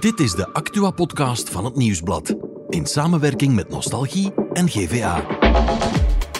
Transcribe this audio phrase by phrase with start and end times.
[0.00, 2.34] Dit is de Actua-podcast van het Nieuwsblad.
[2.68, 5.26] In samenwerking met Nostalgie en GVA.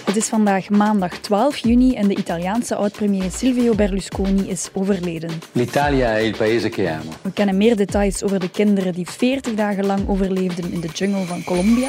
[0.04, 5.30] Het is vandaag maandag 12 juni en de Italiaanse oud-premier Silvio Berlusconi is overleden.
[5.52, 7.10] L'Italia è il paese che amo.
[7.22, 11.24] We kennen meer details over de kinderen die 40 dagen lang overleefden in de jungle
[11.24, 11.88] van Colombia.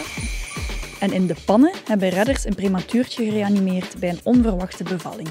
[1.00, 5.30] En in de pannen hebben redders een prematuurtje gereanimeerd bij een onverwachte bevalling.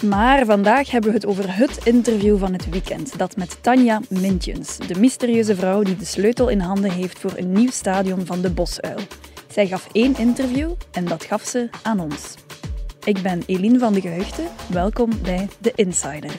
[0.00, 3.18] Maar vandaag hebben we het over het interview van het weekend.
[3.18, 7.52] Dat met Tanja Mintjens, de mysterieuze vrouw die de sleutel in handen heeft voor een
[7.52, 8.98] nieuw stadion van de Bosuil.
[9.52, 12.34] Zij gaf één interview en dat gaf ze aan ons.
[13.04, 14.42] Ik ben Eline van de Geheugde.
[14.66, 16.32] Welkom bij The Insider.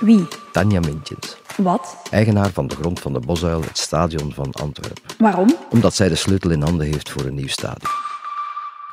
[0.00, 0.26] Wie?
[0.52, 1.96] Tanja Mintjens, Wat?
[2.10, 5.02] eigenaar van de grond van de Bosuil, het stadion van Antwerpen.
[5.18, 5.54] Waarom?
[5.70, 8.05] Omdat zij de sleutel in handen heeft voor een nieuw stadion.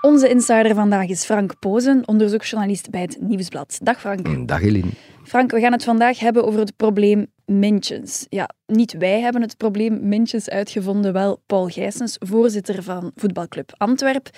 [0.06, 3.80] Onze insider vandaag is Frank Pozen, onderzoeksjournalist bij het Nieuwsblad.
[3.82, 4.48] Dag Frank.
[4.48, 4.90] Dag Eline.
[5.24, 8.26] Frank, we gaan het vandaag hebben over het probleem Mintjes.
[8.30, 14.30] Ja, niet wij hebben het probleem Mintjes uitgevonden, wel Paul Gijsens, voorzitter van voetbalclub Antwerp.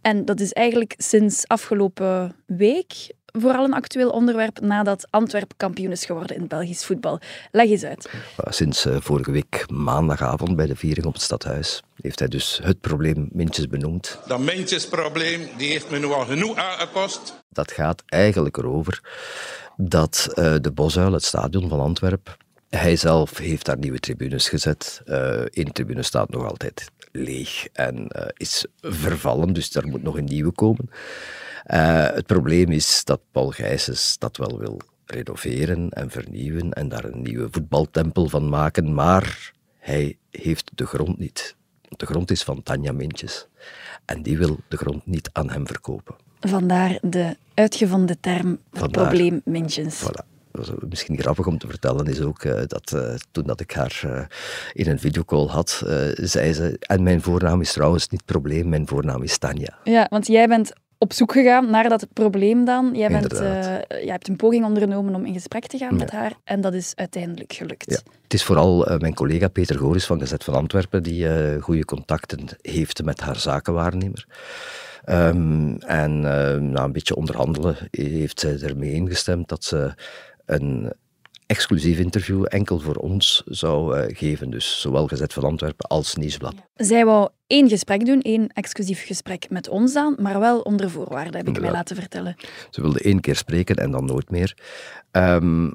[0.00, 2.92] En dat is eigenlijk sinds afgelopen week
[3.40, 7.20] vooral een actueel onderwerp nadat Antwerp kampioen is geworden in het Belgisch voetbal.
[7.50, 8.10] Leg eens uit.
[8.44, 12.80] Sinds eh, vorige week maandagavond bij de viering op het stadhuis heeft hij dus het
[12.80, 14.18] probleem Mintjes benoemd.
[14.26, 17.44] Dat mintjesprobleem die heeft me nu al genoeg aangekost.
[17.48, 19.00] Dat gaat eigenlijk erover
[19.76, 22.36] dat eh, de Bosuil, het stadion van Antwerpen,
[22.68, 25.02] hij zelf heeft daar nieuwe tribunes gezet.
[25.04, 30.24] Eén tribune staat nog altijd leeg en eh, is vervallen, dus daar moet nog een
[30.24, 30.90] nieuwe komen.
[31.66, 37.04] Uh, het probleem is dat Paul Gijsens dat wel wil renoveren en vernieuwen en daar
[37.04, 41.56] een nieuwe voetbaltempel van maken, maar hij heeft de grond niet.
[41.88, 43.46] De grond is van Tanja Mintjes
[44.04, 46.14] en die wil de grond niet aan hem verkopen.
[46.40, 50.02] Vandaar de uitgevonden term probleem Mintjes.
[50.02, 50.32] Voilà.
[50.88, 54.20] Misschien grappig om te vertellen, is ook uh, dat uh, toen dat ik haar uh,
[54.72, 55.82] in een videocall had,
[56.14, 59.78] zei ze, en mijn voornaam is trouwens niet probleem, mijn voornaam is Tanja.
[59.84, 60.72] Ja, want jij bent
[61.04, 62.90] op zoek gegaan naar dat probleem dan.
[62.94, 65.98] Jij, bent, jij hebt een poging ondernomen om in gesprek te gaan ja.
[65.98, 67.90] met haar en dat is uiteindelijk gelukt.
[67.90, 67.98] Ja.
[68.22, 71.26] Het is vooral mijn collega Peter Goris van Gezet van Antwerpen die
[71.60, 74.26] goede contacten heeft met haar zakenwaarnemer.
[75.08, 76.20] Um, en
[76.70, 79.94] na een beetje onderhandelen heeft zij ermee ingestemd dat ze
[80.46, 80.92] een
[81.46, 84.50] exclusief interview enkel voor ons zou uh, geven.
[84.50, 86.54] Dus zowel Gezet van Antwerpen als Nieuwsblad.
[86.74, 91.36] Zij wou één gesprek doen, één exclusief gesprek met ons dan, maar wel onder voorwaarden,
[91.36, 92.36] heb ik mij laten vertellen.
[92.70, 94.56] Ze wilde één keer spreken en dan nooit meer.
[95.12, 95.72] Um,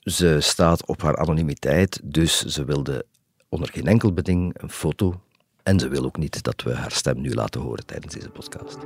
[0.00, 3.06] ze staat op haar anonimiteit, dus ze wilde
[3.48, 5.20] onder geen enkel beding een foto.
[5.62, 8.78] En ze wil ook niet dat we haar stem nu laten horen tijdens deze podcast.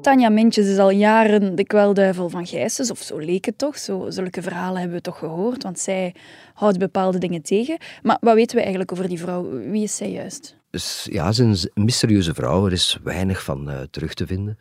[0.00, 3.78] Tanja Mintjes is al jaren de kwelduivel van Gijsens, of zo leek het toch.
[3.78, 6.14] Zo, zulke verhalen hebben we toch gehoord, want zij
[6.54, 7.78] houdt bepaalde dingen tegen.
[8.02, 9.50] Maar wat weten we eigenlijk over die vrouw?
[9.70, 10.56] Wie is zij juist?
[11.04, 12.66] Ja, ze is een mysterieuze vrouw.
[12.66, 14.58] Er is weinig van uh, terug te vinden.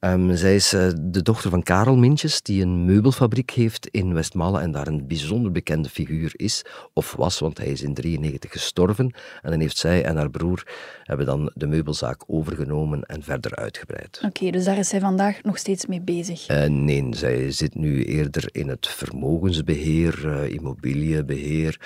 [0.00, 4.60] Um, zij is uh, de dochter van Karel Mintjes, die een meubelfabriek heeft in Westmalle
[4.60, 9.14] en daar een bijzonder bekende figuur is, of was, want hij is in 1993 gestorven.
[9.42, 10.66] En dan heeft zij en haar broer
[11.02, 14.16] hebben dan de meubelzaak overgenomen en verder uitgebreid.
[14.16, 16.48] Oké, okay, dus daar is zij vandaag nog steeds mee bezig?
[16.48, 21.80] Uh, nee, zij zit nu eerder in het vermogensbeheer, uh, immobiliebeheer.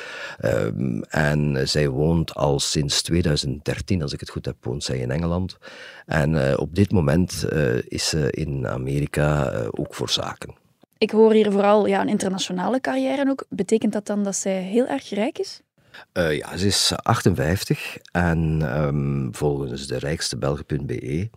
[0.45, 5.11] Um, en zij woont al sinds 2013, als ik het goed heb, woont zij in
[5.11, 5.59] Engeland.
[6.07, 7.45] En op dit moment
[7.89, 10.55] is ze in Amerika uh, ook voor zaken.
[10.99, 13.45] Ik hoor hier vooral ja, een internationale carrière ook.
[13.49, 15.61] Betekent dat dan dat zij heel erg rijk is?
[16.13, 21.31] Uh, ja, ze is 58 en um, volgens de rijkste Belgen.be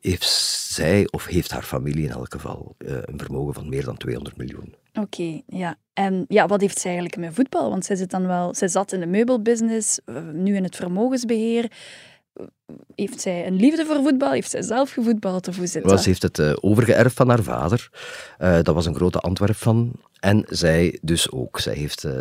[0.00, 0.28] heeft
[0.72, 4.36] zij, of heeft haar familie in elk geval, uh, een vermogen van meer dan 200
[4.36, 4.74] miljoen.
[4.94, 5.76] Oké, okay, ja.
[5.92, 7.70] En ja, wat heeft zij eigenlijk met voetbal?
[7.70, 10.00] Want zij, zit dan wel, zij zat in de meubelbusiness,
[10.32, 11.70] nu in het vermogensbeheer
[12.94, 14.30] heeft zij een liefde voor voetbal?
[14.30, 15.48] Heeft zij zelf gevoetbald?
[15.48, 16.02] Of hoe zit dat?
[16.02, 17.90] Ze heeft het uh, overgeërfd van haar vader.
[18.38, 19.92] Uh, dat was een grote Antwerp van.
[20.20, 21.60] En zij dus ook.
[21.60, 22.12] Zij heeft uh,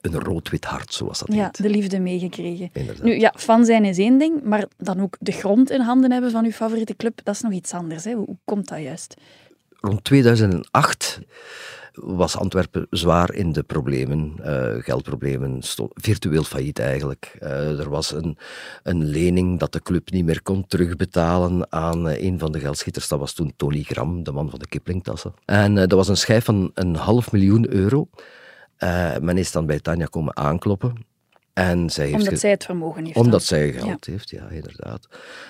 [0.00, 1.62] een rood-wit hart, zoals dat ja, heet.
[1.62, 2.70] de liefde meegekregen.
[2.72, 3.04] Inderdaad.
[3.04, 6.30] Nu, ja, fan zijn is één ding, maar dan ook de grond in handen hebben
[6.30, 8.04] van uw favoriete club, dat is nog iets anders.
[8.04, 8.12] Hè?
[8.12, 9.14] Hoe, hoe komt dat juist?
[9.80, 11.20] Rond 2008
[12.02, 15.60] was Antwerpen zwaar in de problemen, uh, geldproblemen,
[15.94, 17.38] virtueel failliet eigenlijk.
[17.42, 18.38] Uh, er was een,
[18.82, 23.08] een lening dat de club niet meer kon terugbetalen aan uh, een van de geldschieters.
[23.08, 25.34] Dat was toen Tony Gram, de man van de Kiplingtassen.
[25.44, 28.08] En dat was een schijf van een half miljoen euro.
[29.20, 31.09] men is dan bij Tanja komen aankloppen.
[31.52, 33.16] En zij heeft Omdat zij het vermogen heeft.
[33.16, 33.40] Omdat dan.
[33.40, 35.08] zij geld heeft, ja, inderdaad.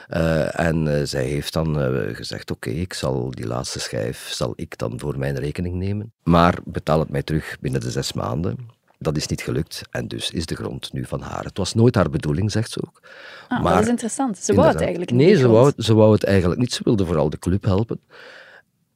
[0.08, 4.52] Eh, en eh, zij heeft dan eh, gezegd, oké, ik zal die laatste schijf zal
[4.56, 6.12] ik dan voor mijn rekening nemen.
[6.22, 8.56] Maar betaal het mij terug binnen de zes maanden.
[8.98, 11.44] Dat is niet gelukt en dus is de grond nu van haar.
[11.44, 13.02] Het was nooit haar bedoeling, zegt ze ook.
[13.48, 14.38] Ah, maar dat is interessant.
[14.38, 15.20] Ze wou het eigenlijk niet.
[15.20, 16.72] Nee, ze wou, ze wou het eigenlijk niet.
[16.72, 18.00] Ze wilde vooral de club helpen.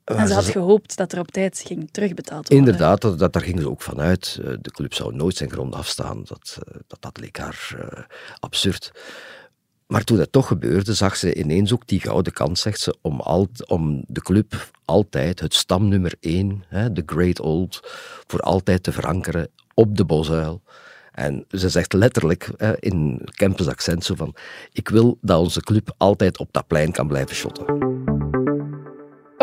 [0.04, 2.66] En ze had gehoopt dat er op tijd ging terugbetaald worden.
[2.66, 4.38] Inderdaad, dat, dat, daar ging ze ook van uit.
[4.44, 6.22] Eh, De club zou nooit zijn grond afstaan.
[6.24, 8.02] Dat, eh, dat, dat leek haar eh,
[8.38, 8.92] absurd.
[9.86, 13.20] Maar toen dat toch gebeurde, zag ze ineens ook die gouden kans, zegt ze, om,
[13.20, 17.80] al, om de club altijd, het stamnummer één, hè, de Great Old,
[18.26, 20.62] voor altijd te verankeren op de bosuil.
[21.12, 24.34] En ze zegt letterlijk hè, in Kempens accent zo van,
[24.72, 28.13] ik wil dat onze club altijd op dat plein kan blijven shotten.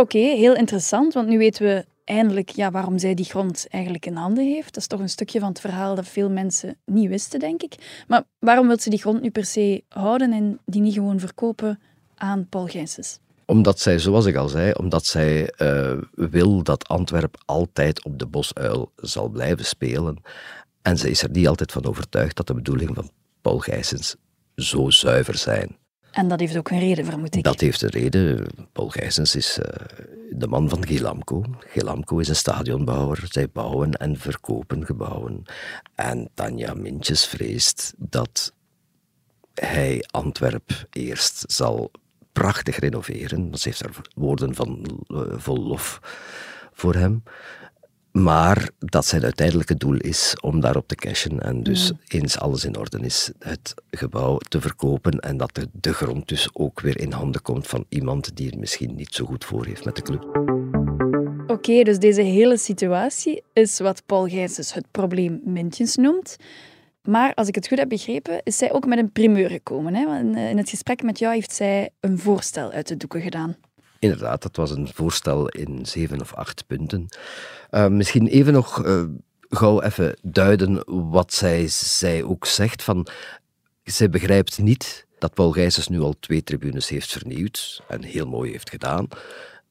[0.02, 4.16] Oké, heel interessant, want nu weten we eindelijk ja, waarom zij die grond eigenlijk in
[4.16, 4.74] handen heeft.
[4.74, 8.04] Dat is toch een stukje van het verhaal dat veel mensen niet wisten, denk ik.
[8.08, 11.80] Maar waarom wil ze die grond nu per se houden en die niet gewoon verkopen
[12.16, 13.20] aan Paul Gijsens?
[13.46, 18.26] Omdat zij, zoals ik al zei, omdat zij eh, wil dat Antwerp altijd op de
[18.26, 20.22] bosuil zal blijven spelen.
[20.82, 23.10] En ze is er niet altijd van overtuigd dat de bedoelingen van
[23.42, 24.16] Paul Gijsens
[24.56, 25.80] zo zuiver zijn.
[26.12, 27.44] En dat heeft ook een reden, vermoed ik.
[27.44, 28.48] Dat heeft een reden.
[28.72, 29.86] Paul Gijsens is eh,
[30.30, 31.44] de man van Gilamco.
[31.60, 33.26] Gilamco is een stadionbouwer.
[33.30, 35.44] Zij bouwen en verkopen gebouwen.
[35.96, 38.54] En Tanja Mintjes vreest dat
[39.54, 41.92] hij Antwerp eerst zal
[42.32, 43.58] prachtig renoveren.
[43.58, 46.00] Ze heeft daar woorden van eh, vol lof
[46.74, 47.24] voor hem.
[48.12, 51.40] Maar dat zijn uiteindelijke doel is om daarop te cashen.
[51.40, 55.20] En dus eens alles in orde is, het gebouw te verkopen.
[55.20, 58.58] En dat de, de grond dus ook weer in handen komt van iemand die het
[58.58, 60.24] misschien niet zo goed voor heeft met de club.
[61.48, 66.38] Oké, dus deze hele situatie is wat Paul Gijsens het probleem Mintjes noemt.
[67.04, 69.96] Maar als ik het goed heb begrepen, is zij ook met een primeur gekomen.
[69.96, 70.06] Hè?
[70.06, 73.56] Want eh, in het gesprek met jou heeft zij een voorstel uit de doeken gedaan.
[74.02, 77.08] Inderdaad, dat was een voorstel in zeven of acht punten.
[77.70, 79.04] Eh, misschien even nog eh,
[79.50, 82.84] gauw even duiden wat zij, zij ook zegt.
[82.84, 83.08] Van,
[83.84, 88.52] zij begrijpt niet dat Paul Gijsens nu al twee tribunes heeft vernieuwd en heel mooi
[88.52, 89.08] heeft gedaan.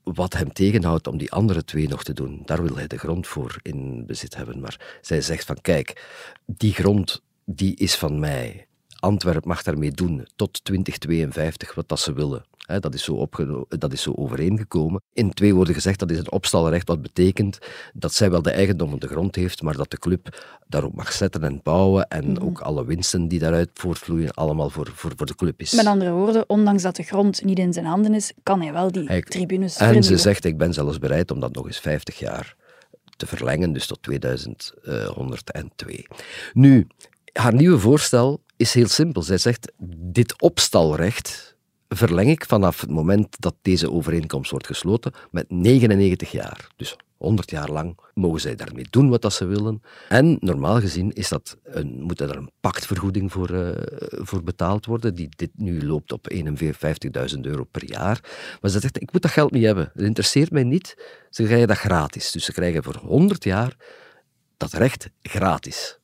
[0.02, 3.26] Wat hem tegenhoudt om die andere twee nog te doen, daar wil hij de grond
[3.26, 4.60] voor in bezit hebben.
[4.60, 6.06] Maar zij zegt van kijk,
[6.46, 8.66] die grond die is van mij.
[8.98, 12.44] Antwerp mag daarmee doen tot 2052 wat dat ze willen.
[12.70, 13.28] Hè, dat, is zo
[13.68, 15.02] dat is zo overeengekomen.
[15.12, 17.58] In twee woorden gezegd, dat is een opstalrecht, wat betekent
[17.92, 21.12] dat zij wel de eigendom van de grond heeft, maar dat de club daarop mag
[21.12, 25.34] zetten en bouwen en ook alle winsten die daaruit voortvloeien, allemaal voor, voor, voor de
[25.34, 25.72] club is.
[25.72, 28.92] Met andere woorden, ondanks dat de grond niet in zijn handen is, kan hij wel
[28.92, 32.18] die Hij- tribunes En ze zegt, ik ben zelfs bereid om dat nog eens 50
[32.18, 32.56] jaar
[33.16, 36.06] te verlengen, dus tot 2102.
[36.52, 36.86] Nu,
[37.32, 39.22] haar nieuwe voorstel is heel simpel.
[39.22, 41.49] Zij zegt, dit opstalrecht
[41.96, 46.68] verleng ik vanaf het moment dat deze overeenkomst wordt gesloten met 99 jaar.
[46.76, 49.82] Dus 100 jaar lang mogen zij daarmee doen wat dat ze willen.
[50.08, 53.72] En normaal gezien is dat een, moet er een pactvergoeding voor, eh,
[54.10, 58.20] voor betaald worden, die dit nu loopt op 51.000 euro per jaar.
[58.60, 59.90] Maar ze zegt, ik moet dat geld niet hebben.
[59.94, 60.96] Het interesseert mij niet.
[61.30, 62.30] Ze krijgen dat gratis.
[62.30, 63.76] Dus ze krijgen voor 100 jaar
[64.56, 65.98] dat recht gratis.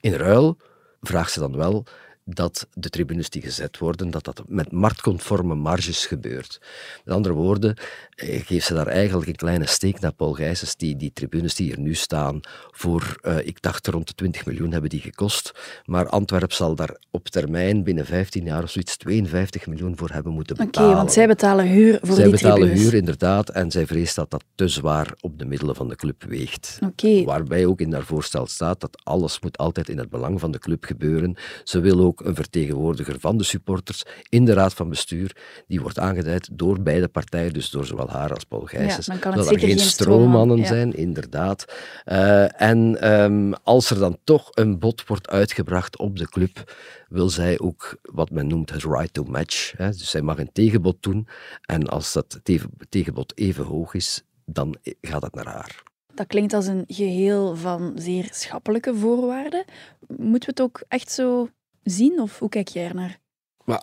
[0.00, 0.56] In ruil
[1.00, 1.86] vraagt ze dan wel
[2.34, 6.60] dat de tribunes die gezet worden, dat dat met marktconforme marges gebeurt.
[7.04, 7.76] Met andere woorden,
[8.14, 11.72] eh, geeft ze daar eigenlijk een kleine steek naar Paul Gijsens, die die tribunes die
[11.72, 15.52] er nu staan, voor, eh, ik dacht rond de 20 miljoen hebben die gekost,
[15.84, 20.32] maar Antwerp zal daar op termijn, binnen 15 jaar of zoiets, 52 miljoen voor hebben
[20.32, 20.96] moeten Oké, betalen.
[20.96, 22.82] want zij betalen huur voor Zij die betalen tribunes.
[22.82, 26.22] huur, inderdaad, en zij vreest dat dat te zwaar op de middelen van de club
[26.24, 26.78] weegt.
[26.84, 27.24] Oké.
[27.24, 30.58] Waarbij ook in haar voorstel staat dat alles moet altijd in het belang van de
[30.58, 31.36] club gebeuren.
[31.64, 35.36] Ze wil ook een vertegenwoordiger van de supporters in de raad van bestuur.
[35.66, 39.06] Die wordt aangeduid door beide partijen, dus door zowel haar als Paul Gijsens.
[39.06, 40.66] kan het dat er geen geen stroomman, stroommannen ja.
[40.66, 41.64] zijn, inderdaad.
[42.04, 46.74] Eh, en ehm, als er dan toch een bod wordt uitgebracht op de club,
[47.08, 49.72] wil zij ook wat men noemt het right to match.
[49.76, 49.88] Hè.
[49.88, 51.28] Dus zij mag een tegenbod doen.
[51.62, 55.82] En als dat tegen- tegenbod even hoog is, dan gaat het naar haar.
[56.14, 59.64] Dat klinkt als een geheel van zeer schappelijke voorwaarden.
[60.06, 61.48] Moeten we het ook echt zo
[61.90, 63.18] zien, of hoe kijk jij ernaar?
[63.64, 63.82] Maar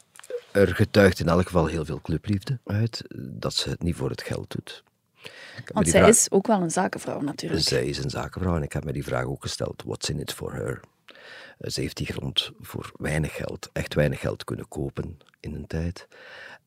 [0.51, 4.21] er getuigt in elk geval heel veel clubliefde uit dat ze het niet voor het
[4.21, 4.83] geld doet.
[5.73, 7.61] Want zij vraag- is ook wel een zakenvrouw natuurlijk.
[7.63, 9.83] Zij is een zakenvrouw en ik heb me die vraag ook gesteld.
[9.85, 10.79] What's in it for her?
[11.57, 15.67] Eh, Ze heeft die grond voor weinig geld, echt weinig geld kunnen kopen in een
[15.67, 16.07] tijd.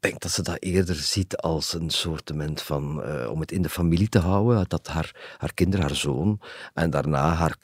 [0.00, 3.68] Denk dat ze dat eerder ziet als een soortement van uh, om het in de
[3.68, 4.64] familie te houden.
[4.68, 6.40] Dat haar, haar kinderen, haar zoon
[6.74, 7.58] en daarna haar,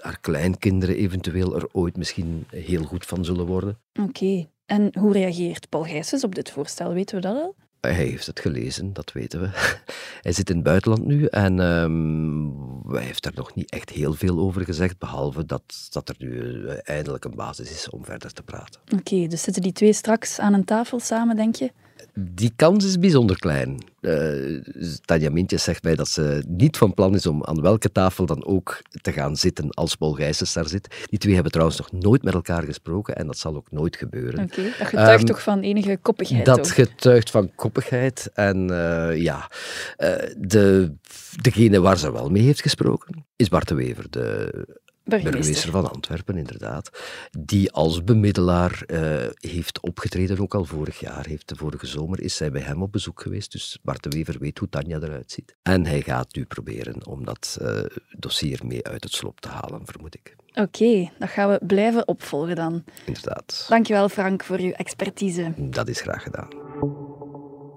[0.00, 3.78] haar kleinkinderen eventueel er ooit misschien heel goed van zullen worden.
[4.00, 4.48] Oké.
[4.66, 6.92] En hoe reageert Paul Gijsens op dit voorstel?
[6.92, 7.54] Weten we dat al?
[7.84, 9.48] Hij heeft het gelezen, dat weten we.
[10.22, 14.14] Hij zit in het buitenland nu en um, hij heeft daar nog niet echt heel
[14.14, 18.32] veel over gezegd, behalve dat, dat er nu eh, eindelijk een basis is om verder
[18.32, 18.80] te praten.
[18.98, 21.72] Oké, dus zitten die twee straks aan een tafel samen, denk je?
[22.14, 23.78] Die kans is bijzonder klein.
[24.00, 24.62] Uh,
[25.04, 28.44] Tanja Mintjes zegt mij dat ze niet van plan is om aan welke tafel dan
[28.44, 31.06] ook te gaan zitten als Paul Gijsens daar zit.
[31.10, 34.44] Die twee hebben trouwens nog nooit met elkaar gesproken en dat zal ook nooit gebeuren.
[34.44, 36.44] Oké, dat getuigt um, toch van enige koppigheid?
[36.44, 38.30] Dat getuigt van koppigheid.
[38.34, 39.50] En uh, ja,
[39.98, 40.92] uh, de,
[41.40, 46.36] degene waar ze wel mee heeft gesproken is Bart de Wever, de burgemeester van Antwerpen,
[46.36, 46.90] inderdaad,
[47.38, 51.26] die als bemiddelaar uh, heeft opgetreden, ook al vorig jaar.
[51.26, 54.38] Heeft, de vorige zomer is zij bij hem op bezoek geweest, dus Bart de Wever
[54.38, 55.56] weet hoe Tanja eruit ziet.
[55.62, 57.80] En hij gaat nu proberen om dat uh,
[58.18, 60.36] dossier mee uit het slop te halen, vermoed ik.
[60.48, 62.84] Oké, okay, dat gaan we blijven opvolgen dan.
[63.06, 63.66] Inderdaad.
[63.68, 65.52] Dankjewel Frank voor uw expertise.
[65.56, 66.63] Dat is graag gedaan.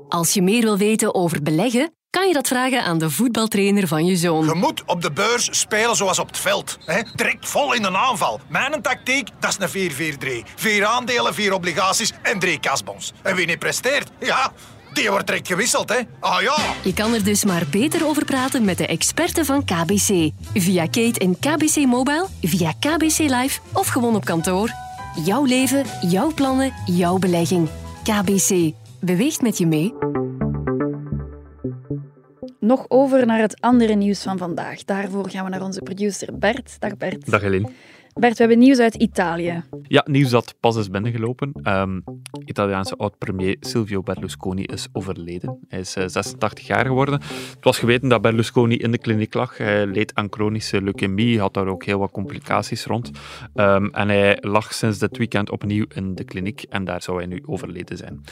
[0.09, 4.05] Als je meer wil weten over beleggen, kan je dat vragen aan de voetbaltrainer van
[4.05, 4.45] je zoon.
[4.45, 6.77] Je moet op de beurs spelen zoals op het veld.
[6.85, 7.01] Hè?
[7.15, 8.39] Direct vol in een aanval.
[8.49, 10.49] Mijn tactiek, dat is een 4-4-3.
[10.55, 13.13] Vier aandelen, vier obligaties en drie kasbons.
[13.23, 14.51] En wie niet presteert, ja,
[14.93, 15.99] die wordt direct gewisseld, hè?
[16.19, 16.55] Ah ja!
[16.83, 20.31] Je kan er dus maar beter over praten met de experten van KBC.
[20.53, 24.69] Via Kate en KBC Mobile, via KBC Live of gewoon op kantoor.
[25.25, 27.69] Jouw leven, jouw plannen, jouw belegging.
[28.03, 28.73] KBC.
[28.99, 29.93] Beweegt met je mee.
[32.59, 34.83] Nog over naar het andere nieuws van vandaag.
[34.83, 36.79] Daarvoor gaan we naar onze producer Bert.
[36.79, 37.31] Dag Bert.
[37.31, 37.69] Dag Helene.
[38.19, 39.63] Bert, we hebben nieuws uit Italië.
[39.81, 41.51] Ja, nieuws dat pas is binnengelopen.
[41.63, 42.03] Um,
[42.45, 45.59] Italiaanse oud-premier Silvio Berlusconi is overleden.
[45.67, 47.13] Hij is 86 eh, jaar geworden.
[47.13, 49.57] Het was geweten dat Berlusconi in de kliniek lag.
[49.57, 53.11] Hij leed aan chronische leukemie, had daar ook heel wat complicaties rond.
[53.55, 57.25] Um, en hij lag sinds dit weekend opnieuw in de kliniek en daar zou hij
[57.25, 58.23] nu overleden zijn.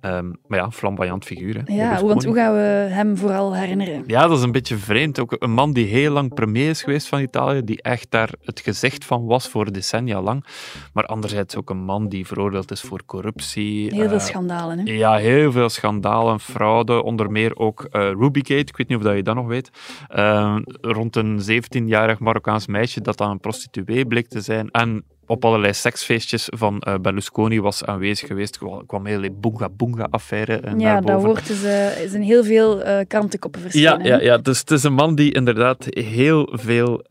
[0.00, 1.62] Um, maar ja, flamboyant figuur.
[1.64, 4.04] Hè, ja, want hoe gaan we hem vooral herinneren?
[4.06, 5.20] Ja, dat is een beetje vreemd.
[5.20, 8.60] Ook een man die heel lang premier is geweest van Italië, die echt daar het
[8.60, 10.44] gezicht van was voor decennia lang.
[10.92, 13.94] Maar anderzijds ook een man die veroordeeld is voor corruptie.
[13.94, 14.92] Heel veel uh, schandalen, hè?
[14.92, 17.02] Ja, heel veel schandalen, fraude.
[17.02, 19.70] Onder meer ook uh, Rubygate, ik weet niet of dat je dat nog weet.
[20.16, 24.70] Uh, rond een 17-jarig Marokkaans meisje dat dan een prostituee bleek te zijn.
[24.70, 28.56] En op allerlei seksfeestjes van uh, Berlusconi was aanwezig geweest.
[28.60, 32.98] Er kwam heel Boonga Boonga-affaire uh, Ja, daar wordt dus, uh, is heel veel uh,
[33.08, 34.04] krantenkoppen verschenen.
[34.04, 37.04] Ja, ja, ja, dus het is een man die inderdaad heel veel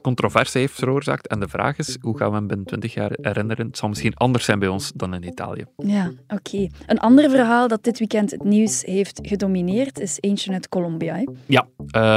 [0.00, 1.26] controverse heeft veroorzaakt.
[1.26, 3.66] En de vraag is, hoe gaan we hem binnen 20 jaar herinneren?
[3.66, 5.64] Het zal misschien anders zijn bij ons dan in Italië.
[5.76, 6.68] Ja, oké.
[6.86, 11.14] Een ander verhaal dat dit weekend het nieuws heeft gedomineerd is eentje uit Colombia.
[11.14, 11.24] Hè?
[11.46, 11.66] Ja,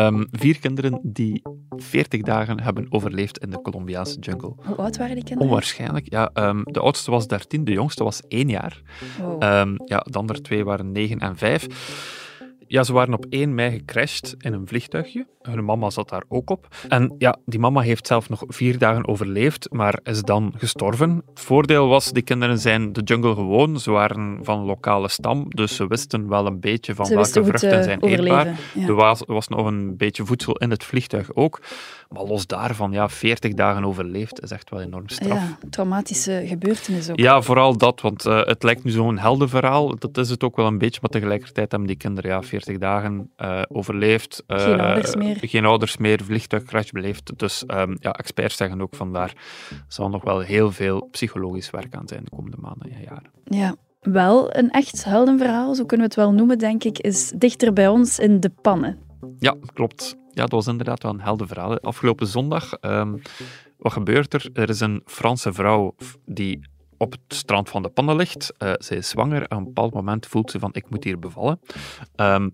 [0.08, 1.42] um, vier kinderen die
[1.76, 4.54] 40 dagen hebben overleefd in de Colombiaanse jungle.
[4.66, 5.35] Hoe oud waren die kinderen?
[5.38, 6.10] Onwaarschijnlijk.
[6.10, 8.82] Ja, um, de oudste was 13, de jongste was 1 jaar.
[9.20, 9.44] Wow.
[9.44, 11.68] Um, ja, de andere twee waren 9 en 5.
[12.68, 15.26] Ja, ze waren op 1 mei gecrashed in een vliegtuigje.
[15.42, 16.68] Hun mama zat daar ook op.
[16.88, 21.22] En ja, die mama heeft zelf nog vier dagen overleefd, maar is dan gestorven.
[21.30, 23.80] Het voordeel was, die kinderen zijn de jungle gewoon.
[23.80, 27.84] Ze waren van lokale stam, dus ze wisten wel een beetje van ze welke vruchten
[27.84, 28.60] zijn eetbaar.
[28.74, 28.88] Ja.
[28.88, 31.62] Er was, was nog een beetje voedsel in het vliegtuig ook.
[32.10, 35.40] Maar los daarvan, ja, 40 dagen overleefd is echt wel enorm straf.
[35.40, 37.20] Ja, traumatische gebeurtenis ook.
[37.20, 39.96] Ja, vooral dat, want uh, het lijkt nu zo'n heldenverhaal.
[40.00, 43.32] Dat is het ook wel een beetje, maar tegelijkertijd hebben die kinderen ja, 40 dagen
[43.38, 44.44] uh, overleefd.
[44.48, 45.38] Uh, geen ouders meer.
[45.42, 47.40] Geen ouders meer, vliegtuigcrash beleefd.
[47.40, 49.34] Dus um, ja, experts zeggen ook vandaar,
[49.88, 53.32] zal nog wel heel veel psychologisch werk aan zijn de komende maanden en jaren.
[53.44, 57.74] Ja, wel een echt heldenverhaal, zo kunnen we het wel noemen, denk ik, is dichter
[57.74, 58.98] bij ons in De Pannen.
[59.40, 60.16] Ja, klopt.
[60.30, 61.80] Ja, dat was inderdaad wel een helder verhaal.
[61.80, 63.22] Afgelopen zondag, um,
[63.78, 64.50] wat gebeurt er?
[64.54, 65.96] Er is een Franse vrouw
[66.26, 66.60] die
[66.98, 68.54] op het strand van de pannen ligt.
[68.60, 69.44] Uh, zij is zwanger.
[69.44, 71.60] Op een bepaald moment voelt ze van, ik moet hier bevallen.
[72.16, 72.52] Um,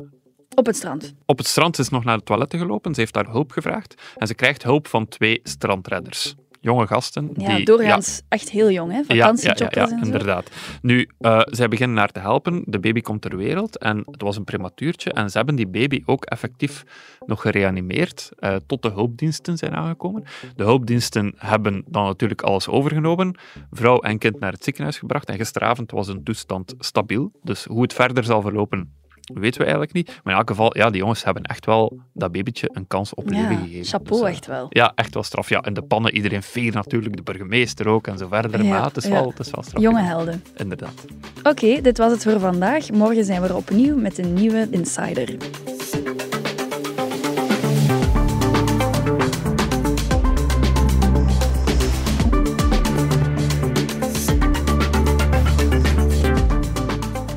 [0.55, 1.13] op het strand?
[1.25, 2.93] Op het strand is nog naar de toiletten gelopen.
[2.93, 4.01] Ze heeft daar hulp gevraagd.
[4.15, 7.29] En ze krijgt hulp van twee strandredders jonge gasten.
[7.35, 9.03] Ja, die, doorgaans ja, echt heel jong, hè?
[9.03, 10.05] Vakantiejobbers ja, ja, zo.
[10.05, 10.49] inderdaad.
[10.81, 12.63] Nu, uh, zij beginnen haar te helpen.
[12.65, 15.11] De baby komt ter wereld en het was een prematuurtje.
[15.11, 16.83] En ze hebben die baby ook effectief
[17.25, 20.23] nog gereanimeerd uh, tot de hulpdiensten zijn aangekomen.
[20.55, 23.35] De hulpdiensten hebben dan natuurlijk alles overgenomen.
[23.71, 25.29] Vrouw en kind naar het ziekenhuis gebracht.
[25.29, 27.31] En gisteravond was hun toestand stabiel.
[27.43, 28.93] Dus hoe het verder zal verlopen,
[29.33, 30.07] weten we eigenlijk niet.
[30.07, 33.29] Maar in elk geval, ja, die jongens hebben echt wel dat babytje een kans op
[33.29, 33.85] leven Ja, gegeven.
[33.85, 34.67] chapeau Dus, eh, echt wel.
[34.69, 35.49] Ja, echt wel straf.
[35.49, 38.63] Ja, in de pannen, iedereen veer natuurlijk, de burgemeester ook en zo verder.
[38.63, 39.09] Ja, maar het, is ja.
[39.09, 39.81] wel, het is wel straf.
[39.81, 40.43] Jonge helden.
[40.55, 41.05] Inderdaad.
[41.43, 42.89] Oké, dit was het voor vandaag.
[42.91, 45.37] Morgen zijn we er opnieuw met een nieuwe Insider.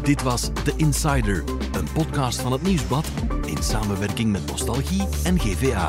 [0.03, 1.45] Dit was The Insider,
[1.95, 3.07] podcast van het Nieuwsblad
[3.47, 5.89] in samenwerking met Nostalgie en GVA.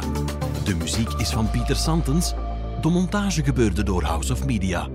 [0.63, 2.33] De muziek is van Pieter Santens.
[2.81, 4.87] De montage gebeurde door House of Media.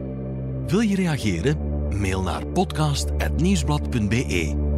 [0.67, 1.59] Wil je reageren?
[2.01, 4.70] Mail naar podcast.nieuwsblad.be.